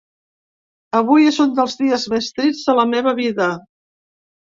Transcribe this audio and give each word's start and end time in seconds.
Avui 0.99 1.27
és 1.31 1.37
un 1.43 1.51
dels 1.59 1.75
dies 1.81 2.05
més 2.13 2.29
trists 2.39 2.71
de 2.71 2.75
la 2.79 2.87
meva 2.95 3.15
vida. 3.21 3.51